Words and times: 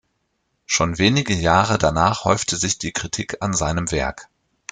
Schon 0.65 0.97
wenige 0.97 1.35
Jahre 1.35 1.77
danach 1.77 2.25
häufte 2.25 2.57
sich 2.57 2.79
die 2.79 2.91
Kritik 2.91 3.37
an 3.41 3.53
seinem 3.53 3.91
Werk. 3.91 4.29